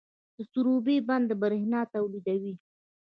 د 0.35 0.37
سروبي 0.51 0.97
بند 1.09 1.29
بریښنا 1.41 1.81
تولیدوي 1.93 2.53